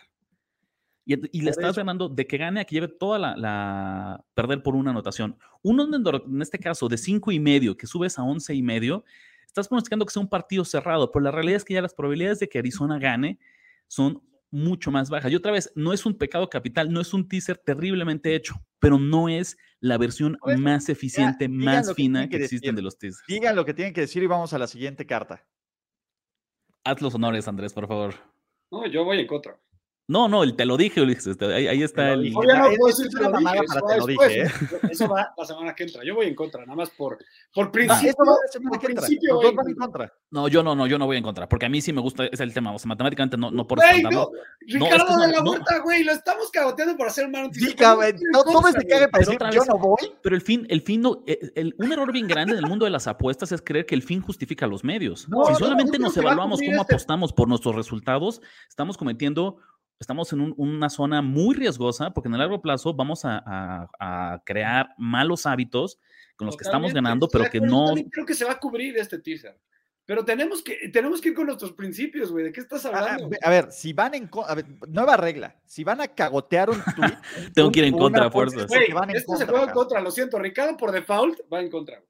[1.04, 4.90] Y, le estás ganando de que gane a que lleve toda la, perder por una
[4.90, 5.38] anotación.
[5.62, 9.04] Un underdog, en este caso, de 5 y medio, que subes a 11 y medio,
[9.56, 12.38] estás pronosticando que sea un partido cerrado, pero la realidad es que ya las probabilidades
[12.40, 13.38] de que Arizona gane
[13.86, 15.32] son mucho más bajas.
[15.32, 18.98] Y otra vez, no es un pecado capital, no es un teaser terriblemente hecho, pero
[18.98, 23.24] no es la versión más eficiente, más fina que, existen de los teasers.
[23.26, 25.46] Digan lo que tienen que decir y vamos a la siguiente carta.
[26.84, 28.14] Haz los honores, Andrés, por favor.
[28.70, 29.58] No, yo voy en contra.
[30.08, 31.26] No, no, te lo dije, Ulises.
[31.26, 32.32] Este, ahí, ahí está el.
[32.32, 34.50] No puedo decir que lo dije, eso, va lo dije, ¿eh?
[34.88, 36.04] eso va la semana que entra.
[36.04, 37.18] Yo voy en contra, nada más por,
[37.52, 38.14] por principio.
[38.20, 38.34] Ah,
[38.68, 40.12] por principio voy en contra.
[40.30, 42.26] No, yo no, no, yo no voy en contra, porque a mí sí me gusta
[42.26, 42.72] es el tema.
[42.72, 44.10] O sea, matemáticamente no, no por eso.
[44.10, 48.14] No, Ricardo de la Huerta, güey, lo estamos cagoteando por hacer un mal Sí, cabrón,
[48.32, 50.12] no, todo se cague para decir, yo no voy.
[50.22, 52.84] Pero el fin, el fin no, eh, el, un error bien grande en el mundo
[52.84, 55.26] de las apuestas es creer que el fin justifica los medios.
[55.48, 59.58] si solamente nos evaluamos cómo este apostamos por nuestros resultados, estamos cometiendo
[59.98, 65.46] estamos en una zona muy riesgosa porque en el largo plazo vamos a, crear malos
[65.46, 65.98] hábitos
[66.36, 67.94] con los que estamos ganando, pero que no...
[68.10, 69.58] Creo que se va a cubrir este teaser.
[70.06, 72.44] Pero tenemos que, tenemos que ir con nuestros principios, güey.
[72.44, 73.36] ¿De qué estás ah, ah, hablando?
[73.42, 74.56] A, ver, si van en a
[74.86, 75.56] nueva regla.
[75.66, 77.18] Si van a cagotear un tweet.
[77.54, 78.68] Tengo que ir en contra, fuerzas.
[78.68, 80.00] Güey, esto se juega en contra.
[80.00, 82.00] Lo siento, Ricardo por default va en contra.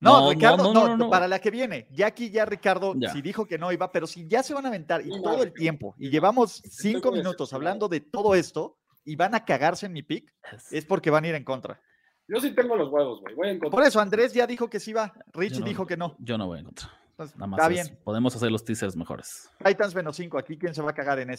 [0.00, 1.88] No, Ricardo, no, para la que viene.
[1.90, 4.68] Ya aquí ya Ricardo si dijo que no iba, pero si ya se van a
[4.68, 9.34] aventar y todo el tiempo y llevamos cinco minutos hablando de todo esto y van
[9.34, 10.34] a cagarse en mi pick,
[10.70, 11.80] es porque van a ir en contra.
[12.28, 13.34] Yo sí tengo los huevos, güey.
[13.34, 13.76] Voy en contra.
[13.76, 15.14] Por eso Andrés ya dijo que sí va.
[15.32, 16.16] Rich dijo que no.
[16.18, 16.90] Yo no voy en contra.
[17.16, 17.98] Pues, Nada más está bien.
[18.04, 19.48] Podemos hacer los teasers mejores.
[19.64, 20.36] Titans menos 5.
[20.36, 21.30] Aquí, ¿quién se va a cagar en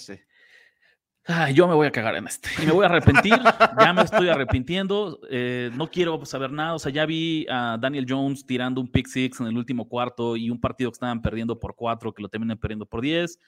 [1.27, 1.53] ese?
[1.53, 2.49] yo me voy a cagar en este.
[2.61, 3.37] Y me voy a arrepentir.
[3.79, 5.19] ya me estoy arrepintiendo.
[5.29, 6.75] Eh, no quiero saber nada.
[6.75, 10.35] O sea, ya vi a Daniel Jones tirando un pick six en el último cuarto
[10.35, 13.39] y un partido que estaban perdiendo por cuatro, que lo terminan perdiendo por diez.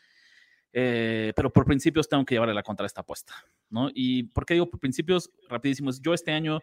[0.71, 3.33] Eh, pero por principios tengo que llevarle la contra esta apuesta.
[3.69, 3.89] ¿no?
[3.93, 5.31] ¿Y por qué digo por principios?
[5.47, 5.91] Rapidísimo.
[6.01, 6.59] Yo este año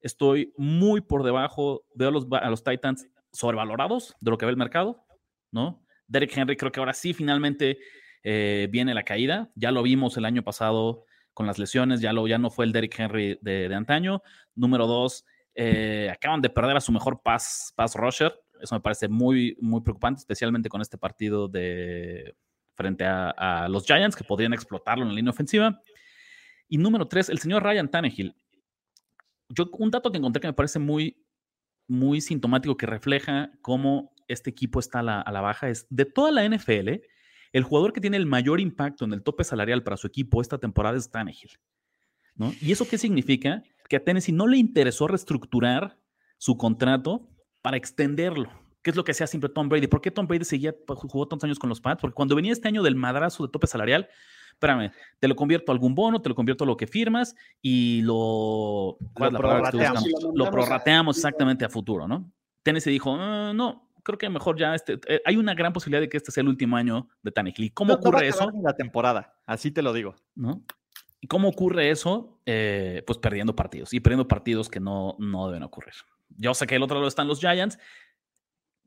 [0.00, 1.84] estoy muy por debajo.
[1.98, 5.04] A los, a los Titans sobrevalorados de lo que ve el mercado.
[5.50, 5.82] ¿no?
[6.06, 7.78] Derek Henry creo que ahora sí finalmente
[8.30, 9.50] eh, viene la caída.
[9.54, 12.72] Ya lo vimos el año pasado con las lesiones, ya, lo, ya no fue el
[12.72, 14.20] Derrick Henry de, antaño.
[14.54, 18.38] Número dos, eh, acaban de perder a su mejor pass, pass rusher.
[18.60, 22.34] Eso me parece muy, muy preocupante, especialmente con este partido de
[22.74, 25.80] frente a, los Giants, que podrían explotarlo en la línea ofensiva.
[26.68, 28.36] Y número tres, el señor Ryan Tannehill.
[29.48, 31.24] Yo, un dato que encontré que me parece muy,
[31.86, 36.46] muy sintomático, que refleja cómo este equipo está a la baja, es de toda la
[36.46, 37.00] NFL,
[37.52, 40.58] el jugador que tiene el mayor impacto en el tope salarial para su equipo esta
[40.58, 41.58] temporada es Tannehill.
[42.34, 42.52] ¿no?
[42.60, 43.62] ¿Y eso qué significa?
[43.88, 45.98] Que a Tennessee no le interesó reestructurar
[46.36, 47.28] su contrato
[47.62, 48.50] para extenderlo.
[48.82, 49.88] ¿Qué es lo que hacía siempre Tom Brady?
[49.88, 52.00] ¿Por qué Tom Brady seguía, jugó tantos años con los Pats?
[52.00, 54.08] Porque cuando venía este año del madrazo de tope salarial,
[54.52, 58.02] espérame, te lo convierto a algún bono, te lo convierto a lo que firmas y
[58.02, 60.04] lo, lo prorrateamos.
[60.34, 62.30] Lo prorrateamos exactamente a futuro, ¿no?
[62.62, 66.08] Tennessee dijo, ah, no, creo que mejor ya este, eh, hay una gran posibilidad de
[66.08, 67.74] que este sea el último año de Tannehill.
[67.74, 68.50] ¿Cómo ocurre eso?
[68.62, 70.16] la temporada, así te lo digo.
[70.34, 70.62] ¿No?
[71.20, 72.40] ¿Y cómo ocurre eso?
[72.46, 75.92] Eh, pues perdiendo partidos y perdiendo partidos que no, no deben ocurrir.
[76.38, 77.78] Yo sé que el otro lado están los Giants,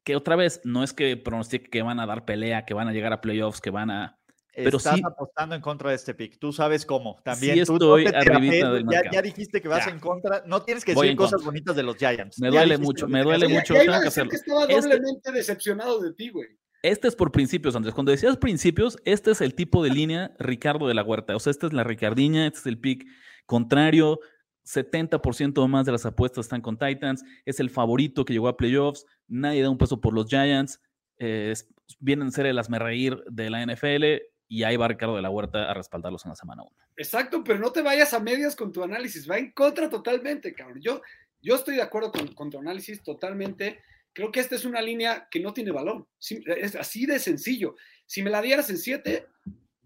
[0.03, 2.91] que otra vez no es que pronostique que van a dar pelea, que van a
[2.91, 4.17] llegar a playoffs, que van a
[4.53, 6.37] pero Estás sí, apostando en contra de este pick.
[6.37, 7.21] Tú sabes cómo.
[7.23, 10.43] También sí estoy del ya, ya, dijiste que vas en contra.
[10.45, 12.39] No tienes que decir cosas bonitas de los Giants.
[12.39, 13.73] Me duele mucho, me duele mucho.
[13.73, 14.29] Tengo que hacerlo.
[14.29, 16.47] Que estaba este doblemente decepcionado de ti, güey.
[16.83, 17.93] Este es por principios, Andrés.
[17.93, 21.35] Cuando decías principios, este es el tipo de línea Ricardo de la Huerta.
[21.35, 23.05] O sea, esta es la Ricardiña, este es el pick
[23.45, 24.19] contrario.
[24.65, 27.23] 70% más de las apuestas están con Titans.
[27.45, 29.05] Es el favorito que llegó a playoffs.
[29.27, 30.81] Nadie da un peso por los Giants.
[31.19, 31.53] Eh,
[31.99, 35.71] vienen a ser el reír de la NFL y ahí va Ricardo de la Huerta
[35.71, 36.71] a respaldarlos en la semana 1.
[36.97, 40.81] Exacto, pero no te vayas a medias con tu análisis, va en contra totalmente, cabrón.
[40.81, 41.01] Yo,
[41.41, 43.81] yo estoy de acuerdo con, tu análisis totalmente.
[44.11, 46.05] Creo que esta es una línea que no tiene valor.
[46.19, 47.77] Es así de sencillo.
[48.05, 49.25] Si me la dieras en 7,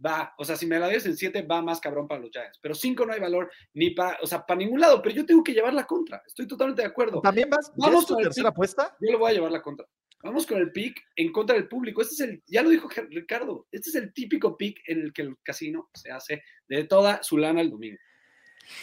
[0.04, 0.34] va.
[0.40, 2.58] O sea, si me la dieras en 7, va más cabrón para los Giants.
[2.60, 5.00] Pero 5 no hay valor ni para, o sea, para ningún lado.
[5.04, 6.24] Pero yo tengo que llevar la contra.
[6.26, 7.22] Estoy totalmente de acuerdo.
[7.22, 7.72] ¿También vas?
[7.78, 8.98] ¿Vamos tu tercera apuesta?
[9.00, 9.86] Yo le voy a llevar la contra.
[10.24, 12.02] Vamos con el pick en contra del público.
[12.02, 15.22] Este es el, ya lo dijo Ricardo, este es el típico pick en el que
[15.22, 17.98] el casino se hace de toda su lana el domingo.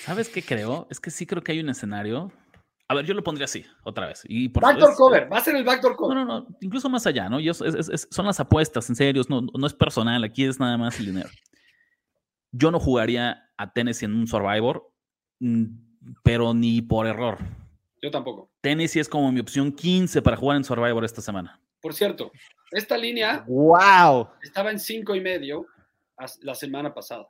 [0.01, 0.87] ¿Sabes qué creo?
[0.91, 2.33] Es que sí creo que hay un escenario.
[2.89, 4.23] A ver, yo lo pondría así, otra vez.
[4.27, 6.17] Y backdoor cover, va a ser el backdoor cover.
[6.17, 7.39] No, no, no, incluso más allá, ¿no?
[7.53, 11.31] son las apuestas, en serio, no, no es personal, aquí es nada más el dinero.
[12.51, 14.93] Yo no jugaría a Tennessee en un Survivor,
[15.41, 15.65] mm,
[16.23, 17.39] pero ni por error.
[18.03, 18.51] Yo tampoco.
[18.61, 21.61] Tennessee es como mi opción 15 para jugar en Survivor esta semana.
[21.81, 22.33] Por cierto,
[22.73, 24.29] esta línea wow.
[24.43, 25.67] estaba en 5 y medio
[26.41, 27.29] la semana pasada.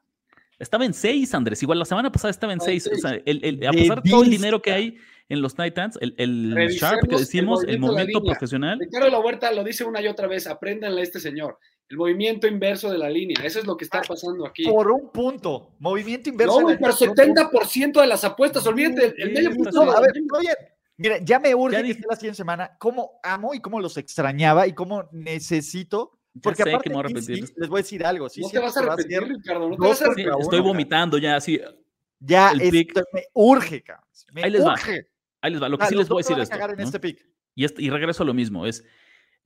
[0.58, 1.62] Estaba en 6, Andrés.
[1.62, 2.90] Igual la semana pasada estaba en 6.
[2.92, 4.96] O sea, a pesar de todo el dinero que hay
[5.28, 8.78] en los Titans, el, el Sharp que decimos, el, movimiento profesional.
[8.78, 11.58] Ricardo La Huerta lo dice una y otra vez, apréndanle a este señor.
[11.92, 13.36] El movimiento inverso de la línea.
[13.44, 14.64] Eso es lo que está ah, pasando aquí.
[14.64, 15.74] Por un punto.
[15.78, 16.62] Movimiento inverso.
[16.62, 18.66] No, pero 70% de las apuestas.
[18.66, 19.82] Olvídate, el medio punto.
[19.82, 20.48] a ver, oye,
[20.96, 22.78] mira, ya me urge que esté la siguiente semana.
[22.78, 26.18] Cómo amo y cómo los extrañaba y cómo necesito.
[26.42, 28.30] Porque aparte, les voy a decir algo.
[28.30, 29.68] Sí, no te vas a repetir, Ricardo.
[29.68, 30.32] No te vas a repetir.
[30.40, 31.60] Estoy vomitando ya, así.
[32.20, 34.06] Ya, esto, me urge, cabrón.
[34.32, 34.92] Me Ahí les urge.
[35.02, 35.06] va.
[35.42, 35.68] Ahí les va.
[35.68, 36.50] Lo que sí les voy a decir es.
[36.78, 37.18] Este
[37.54, 38.64] y, este, y regreso a lo mismo.
[38.64, 38.82] Es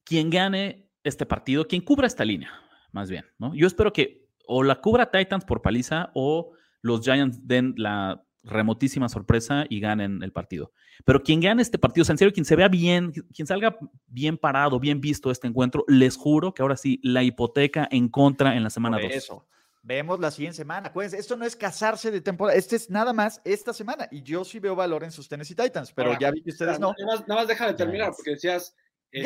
[0.04, 2.50] quien gane este partido, quien cubra esta línea,
[2.92, 3.54] más bien, ¿no?
[3.54, 9.08] Yo espero que o la cubra Titans por paliza o los Giants den la remotísima
[9.08, 10.72] sorpresa y ganen el partido.
[11.04, 14.78] Pero quien gane este partido, en serio, quien se vea bien, quien salga bien parado,
[14.78, 18.70] bien visto este encuentro, les juro que ahora sí, la hipoteca en contra en la
[18.70, 19.12] semana 2.
[19.12, 19.46] Eso.
[19.82, 20.88] Vemos la siguiente semana.
[20.88, 24.08] Acuérdense, esto no es casarse de temporada, este es nada más esta semana.
[24.10, 26.80] Y yo sí veo valor en sus Tennessee Titans, pero Ahora, ya vi que ustedes
[26.80, 26.92] no.
[26.98, 28.74] Nada más, nada más déjame terminar, porque decías.
[29.10, 29.22] Te-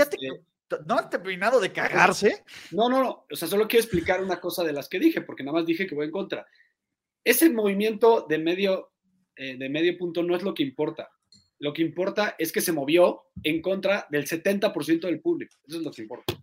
[0.86, 2.44] ¿No han terminado de cagarse?
[2.70, 3.26] No, no, no.
[3.30, 5.86] O sea, solo quiero explicar una cosa de las que dije, porque nada más dije
[5.86, 6.46] que voy en contra.
[7.24, 8.92] Ese movimiento de medio,
[9.36, 11.10] eh, de medio punto no es lo que importa.
[11.58, 15.56] Lo que importa es que se movió en contra del 70% del público.
[15.66, 16.34] Eso es lo que importa.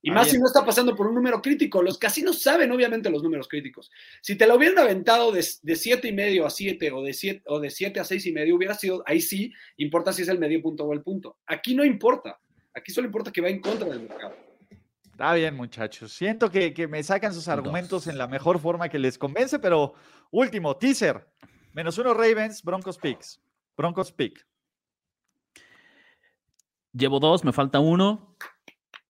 [0.00, 0.34] Y Ah, más bien.
[0.34, 1.82] si no está pasando por un número crítico.
[1.82, 3.90] Los casinos saben, obviamente, los números críticos.
[4.20, 7.42] Si te lo hubieran aventado de, de 7 y medio a 7 o de 7
[7.46, 10.38] o de 7 a 6 y medio, hubiera sido, ahí sí, importa si es el
[10.38, 11.38] medio punto o el punto.
[11.46, 12.38] Aquí no importa.
[12.74, 14.34] Aquí solo importa que va en contra del mercado.
[15.10, 16.12] Está bien, muchachos.
[16.12, 19.94] Siento que, que me sacan sus argumentos en la mejor forma que les convence, pero
[20.32, 21.28] último, teaser.
[21.72, 23.40] Menos uno Ravens, Broncos Picks.
[23.76, 24.44] Broncos Pick.
[26.92, 28.36] Llevo dos, me falta uno.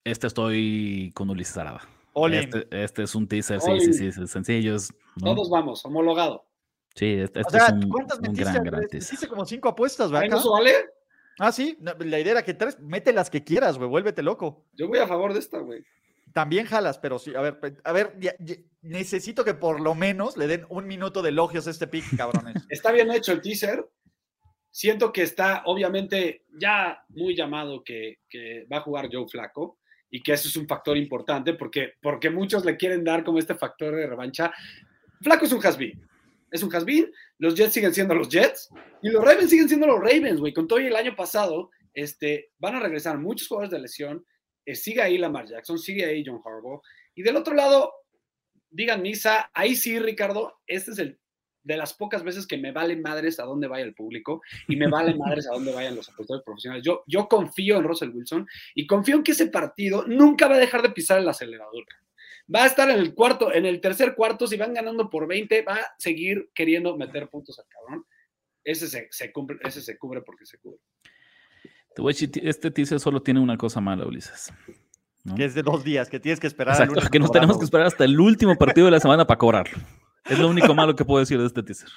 [0.03, 1.81] Este estoy con Ulises Arada.
[2.31, 4.75] Este, este es un teaser, sí, sí, sí, sí, sencillo.
[4.75, 5.33] es- ¿no?
[5.35, 6.45] Todos vamos, homologado.
[6.95, 8.41] Sí, este, O este sea, es un, ¿cuántas un metiste?
[8.43, 8.81] gran, gran.
[8.81, 10.37] Metiste como cinco apuestas, ¿Ay, ¿verdad?
[10.37, 10.71] ¿No se vale?
[11.39, 11.77] Ah, sí.
[11.81, 13.89] No, La idea era que tres, mete las que quieras, güey.
[13.89, 14.65] Vuélvete loco.
[14.73, 15.83] Yo voy a favor de esta, güey.
[16.33, 17.33] También jalas, pero sí.
[17.35, 21.21] A ver, a ver, ya- ya- necesito que por lo menos le den un minuto
[21.21, 22.55] de elogios a este pick, cabrones.
[22.69, 23.85] Está bien hecho el teaser.
[24.69, 30.21] Siento que está, obviamente, ya muy llamado que, que va a jugar Joe Flaco y
[30.21, 33.95] que eso es un factor importante porque, porque muchos le quieren dar como este factor
[33.95, 34.51] de revancha.
[35.21, 35.77] Flaco es un has
[36.55, 36.85] Es un has
[37.37, 38.69] Los Jets siguen siendo los Jets
[39.01, 40.53] y los Ravens siguen siendo los Ravens, güey.
[40.53, 44.25] Con todo y el año pasado, este, van a regresar muchos jugadores de lesión.
[44.65, 46.81] Eh, sigue ahí Lamar Jackson, sigue ahí John Harbaugh.
[47.13, 47.91] Y del otro lado,
[48.69, 51.19] digan misa, ahí sí, Ricardo, este es el
[51.65, 54.87] de las pocas veces que me vale madres a dónde vaya el público y me
[54.87, 56.85] vale madres a dónde vayan los apostadores profesionales.
[56.85, 60.59] Yo, yo confío en Russell Wilson y confío en que ese partido nunca va a
[60.59, 61.83] dejar de pisar el acelerador.
[62.53, 65.63] Va a estar en el cuarto, en el tercer cuarto, si van ganando por 20,
[65.63, 68.05] va a seguir queriendo meter puntos al cabrón.
[68.63, 70.79] Ese se, se cumple, ese se cubre porque se cubre.
[72.43, 74.51] Este teaser solo tiene una cosa mala, Ulises.
[75.23, 75.33] ¿no?
[75.35, 76.75] que es de dos días, que tienes que esperar.
[76.75, 79.37] al Exacto, que nos tenemos que esperar hasta el último partido de la semana para
[79.39, 79.77] cobrarlo.
[80.29, 81.89] Es lo único malo que puedo decir de este teaser.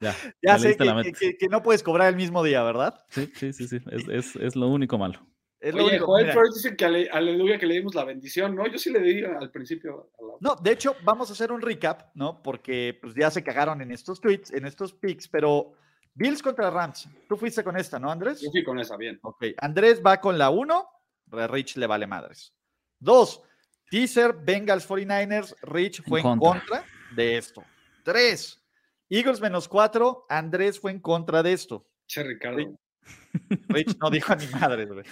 [0.00, 2.94] Ya, Ya me sé que, que- que no puedes cobrar el mismo día, ¿verdad?
[3.10, 3.78] Sí, sí, sí, sí.
[3.90, 5.24] Es, es- es lo único malo.
[5.66, 6.06] Es lo Oye, único.
[6.06, 6.32] Joel mira.
[6.34, 8.68] Flores dice que ale- aleluya que le dimos la bendición, ¿no?
[8.68, 10.10] Yo sí le di al principio.
[10.16, 12.40] a la- No, de hecho, vamos a hacer un recap, ¿no?
[12.40, 15.72] Porque pues, ya se cagaron en estos tweets, en estos picks, pero
[16.14, 17.08] Bills contra Rams.
[17.28, 18.40] Tú fuiste con esta, ¿no, Andrés?
[18.40, 19.18] Yo fui con esa, bien.
[19.22, 20.88] Ok, Andrés va con la 1,
[21.32, 22.54] Rich le vale madres.
[23.00, 23.42] 2,
[23.90, 26.60] teaser, Bengals 49ers, Rich fue en contra.
[26.60, 26.84] contra
[27.16, 27.64] de esto.
[28.04, 28.62] 3,
[29.10, 31.88] Eagles menos 4, Andrés fue en contra de esto.
[32.06, 32.78] Che, Ricardo.
[33.68, 35.04] Rich no dijo ni madres, güey.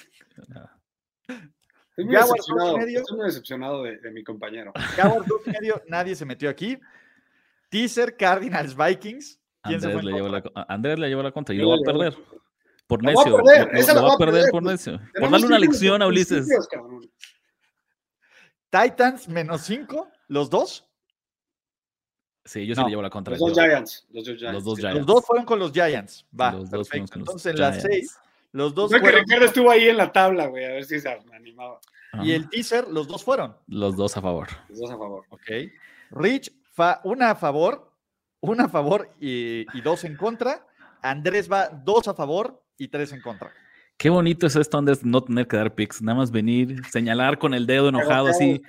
[1.27, 2.79] Estoy muy Jaguars, decepcionado.
[2.79, 2.99] medio.
[3.01, 4.73] Estoy muy decepcionado de, de mi compañero.
[4.97, 6.79] Cowboys dos medio, nadie se metió aquí.
[7.71, 9.41] Teaser, Cardinals, Vikings.
[9.63, 11.71] ¿Quién se Andrés en le, llevó la, a- Andrés le llevó la contra y lo
[11.71, 12.17] va a perder.
[12.87, 13.31] Por a necio.
[13.31, 13.39] lo-
[13.95, 15.01] lo va a a perder por necio.
[15.19, 16.47] Por darle una lección a Ulises.
[18.71, 20.85] Titans menos 5, los dos.
[22.45, 23.33] Sí, yo sí No, le llevo la contra.
[23.37, 24.07] Los dos Giants.
[24.13, 24.53] Los dos Giants.
[24.55, 24.79] Los dos.
[24.79, 24.97] Giants.
[24.99, 26.27] Los dos fueron con los Giants.
[26.39, 27.13] Va, Los perfecto.
[27.13, 27.83] con los Entonces en las.
[27.83, 28.19] 6,
[28.53, 29.21] los dos Creo que fueron.
[29.25, 31.81] Ricardo estuvo ahí en la tabla, güey, a ver si se animaba.
[32.23, 33.57] Y el teaser, los dos fueron.
[33.67, 34.49] Los dos a favor.
[34.69, 35.25] Los dos a favor.
[35.31, 35.51] Ok.
[36.11, 37.91] Rich, fa- una a favor,
[38.41, 40.65] una a favor y, y dos en contra.
[41.03, 43.53] Andrés va dos a favor y tres en contra.
[43.97, 47.55] Qué bonito es esto, Andrés, no tener que dar pics, nada más venir, señalar con
[47.55, 48.61] el dedo enojado así.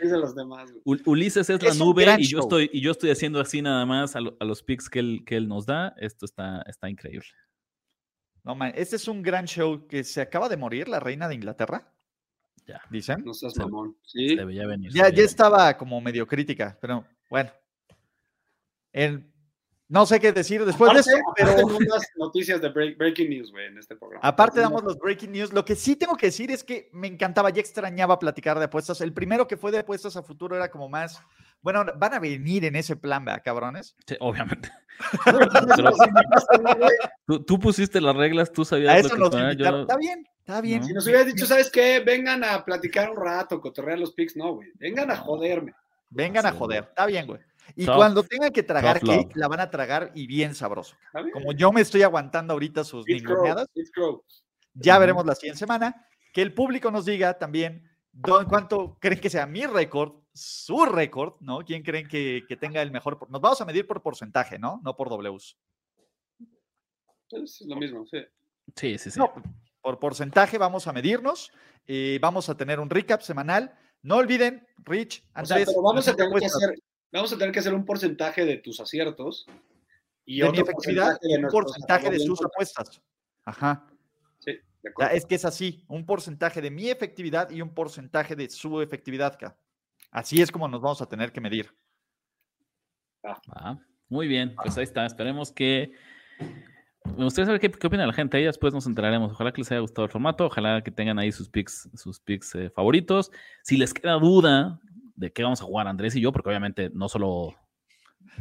[1.06, 4.16] Ulises es la Es nube y yo estoy y yo estoy haciendo así nada más
[4.16, 5.94] a, lo- a los picks que él, que él nos da.
[5.98, 7.28] Esto está, está increíble.
[8.44, 11.36] No, man, este es un gran show que se acaba de morir la reina de
[11.36, 11.92] Inglaterra.
[12.68, 12.82] Ya.
[12.92, 13.24] Dicen.
[13.26, 13.98] No seas Se- mamón.
[14.04, 14.36] Sí.
[14.38, 14.92] Se veía venir.
[14.92, 15.26] se Ya, ya venir.
[15.26, 17.50] estaba como medio crítica, pero bueno.
[18.94, 19.26] El-
[19.88, 23.68] no sé qué decir después de eso, pero das noticias de break- breaking news, güey,
[23.68, 24.28] en este programa.
[24.28, 25.54] aparte damos los breaking news.
[25.54, 29.02] Lo que sí tengo que decir es que me encantaba, ya extrañaba platicar de apuestas.
[29.02, 31.22] El primero que fue de apuestas a futuro era como más,
[31.62, 33.96] bueno, van a venir en ese plan, ¿verdad, cabrones?
[34.08, 34.72] Sí, obviamente.
[35.26, 35.48] Pero-
[37.28, 39.82] Tú, tú pusiste las reglas, tú sabías A lo eso que nos fuera, yo- invitaron.
[39.82, 40.80] Está bien, está bien.
[40.82, 40.88] No.
[40.88, 42.00] Si nos hubieras dicho, ¿sabes qué?
[42.06, 44.36] Vengan a platicar un rato, cotorrear los pics.
[44.36, 44.70] No, güey.
[44.76, 45.74] Vengan a joderme.
[46.10, 47.42] Vengan a joder, está bien, güey.
[47.76, 50.96] Y Tough- cuando tengan que tragar cake, la van a tragar y bien sabroso.
[51.34, 53.68] Como yo me estoy aguantando ahorita sus ninguneadas,
[54.74, 56.06] ya veremos la siguiente semana.
[56.34, 57.90] Que el público nos diga también
[58.22, 61.60] cuánto creen que sea mi récord, su récord, ¿no?
[61.60, 63.18] ¿Quién creen que, que tenga el mejor?
[63.30, 64.82] Nos vamos a medir por porcentaje, ¿no?
[64.84, 65.58] No por Ws.
[67.32, 68.20] Es lo mismo, sí.
[68.76, 69.20] Sí, sí, sí.
[69.20, 69.34] No,
[69.82, 71.52] por porcentaje vamos a medirnos.
[71.88, 73.78] eh, vamos a tener un recap semanal.
[74.02, 75.70] No olviden, Rich, O sea, Andrés.
[75.70, 76.76] pero vamos a tener que hacer
[77.12, 79.46] Vamos a tener que hacer un porcentaje de tus aciertos
[80.26, 83.02] y de mi efectividad porcentaje y de un porcentaje de sus apuestas.
[83.46, 83.88] Ajá.
[84.40, 85.14] Sí, de O sea, acuerdo.
[85.16, 89.38] es que es así, un porcentaje de mi efectividad y un porcentaje de su efectividad.
[90.12, 91.70] Así es como nos vamos a tener que medir.
[93.50, 93.78] Ah,
[94.10, 95.06] muy bien, pues ahí está.
[95.06, 95.92] Esperemos que.
[97.18, 98.38] Me gustaría saber qué, qué opina la gente.
[98.38, 99.32] Ahí después nos enteraremos.
[99.32, 100.46] Ojalá que les haya gustado el formato.
[100.46, 103.32] Ojalá que tengan ahí sus picks, sus picks eh, favoritos.
[103.64, 104.80] Si les queda duda
[105.16, 107.56] de qué vamos a jugar Andrés y yo, porque obviamente no solo.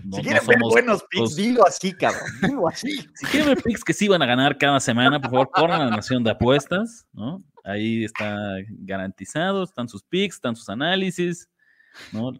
[0.02, 2.22] No, si no quieren ver buenos picks, los- dilo así, cabrón.
[2.42, 2.88] Dilo así.
[3.14, 5.84] Si quieren ver picks que sí van a ganar cada semana, por favor, corran a
[5.86, 7.42] la nación de apuestas, ¿no?
[7.64, 8.36] Ahí está
[8.68, 11.48] garantizado, están sus picks, están sus análisis,
[12.12, 12.32] ¿no?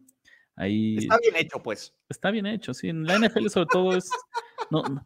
[0.57, 1.95] Ahí Está bien hecho, pues.
[2.09, 2.89] está bien hecho, sí.
[2.89, 4.09] En la NFL sobre todo es,
[4.70, 5.03] no, no-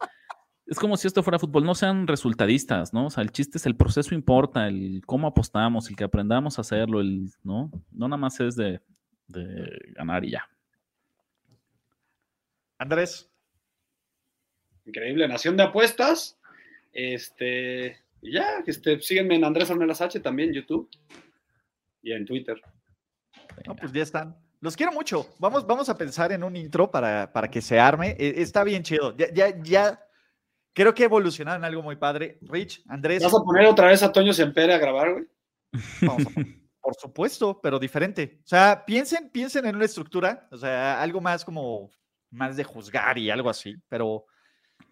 [0.67, 3.07] es como si esto fuera fútbol, no sean resultadistas, ¿no?
[3.07, 6.61] O sea, el chiste es el proceso importa, el cómo apostamos, el que aprendamos a
[6.61, 7.71] hacerlo, el, ¿no?
[7.91, 8.81] No nada más es de,
[9.29, 10.49] de ganar y ya.
[12.79, 13.31] Andrés,
[14.87, 16.39] Increíble, Nación de Apuestas.
[16.93, 20.89] Este, y ya, este, síguenme en Andrés Ornelas H también, YouTube
[22.03, 22.61] y en Twitter.
[23.67, 24.37] no, pues ya están.
[24.61, 25.29] Los quiero mucho.
[25.39, 28.17] Vamos, vamos a pensar en un intro para, para que se arme.
[28.19, 29.15] E- Está bien chido.
[29.17, 30.05] Ya, ya, ya.
[30.73, 32.39] Creo que evolucionaron algo muy padre.
[32.43, 35.25] Rich, Andrés, ¿Vas a poner otra vez a Toño Sempere a grabar, güey?
[36.03, 38.39] vamos a poner- por supuesto, pero diferente.
[38.45, 41.91] O sea, piensen, piensen en una estructura, o sea, algo más como
[42.31, 44.27] más de juzgar y algo así, pero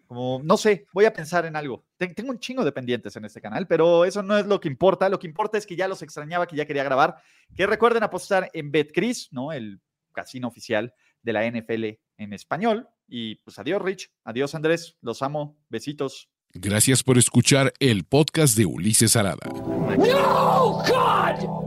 [0.07, 1.85] como, no sé, voy a pensar en algo.
[1.97, 4.67] Ten- Tengo un chingo de pendientes en este canal, pero eso no es lo que
[4.69, 5.09] importa.
[5.09, 7.17] Lo que importa es que ya los extrañaba, que ya quería grabar.
[7.55, 9.51] Que recuerden apostar en BetCris, ¿no?
[9.51, 9.81] El
[10.13, 12.87] casino oficial de la NFL en español.
[13.07, 14.09] Y pues adiós, Rich.
[14.23, 14.97] Adiós, Andrés.
[15.01, 15.57] Los amo.
[15.69, 16.29] Besitos.
[16.53, 19.45] Gracias por escuchar el podcast de Ulises Arada.
[19.53, 21.66] No, God!